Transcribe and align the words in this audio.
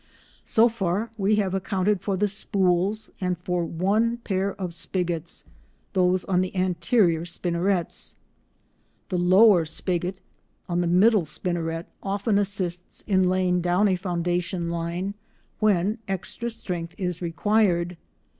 So 0.45 0.67
far 0.67 1.11
we 1.15 1.35
have 1.35 1.53
accounted 1.53 2.01
for 2.01 2.17
the 2.17 2.27
spools, 2.27 3.11
and 3.21 3.37
for 3.37 3.63
one 3.63 4.17
pair 4.23 4.55
of 4.59 4.73
spigots—those 4.73 6.25
on 6.25 6.41
the 6.41 6.55
anterior 6.55 7.23
spinnerets. 7.23 8.15
The 9.09 9.19
lower 9.19 9.63
spigot 9.63 10.15
(b) 10.15 10.21
on 10.67 10.81
the 10.81 10.87
middle 10.87 11.25
spinneret 11.25 11.85
often 12.01 12.39
assists 12.39 13.03
in 13.03 13.29
laying 13.29 13.61
down 13.61 13.87
a 13.87 13.95
foundation 13.95 14.71
line 14.71 15.13
when 15.59 15.99
extra 16.07 16.49
strength 16.49 16.95
is 16.97 17.21
required. 17.21 17.95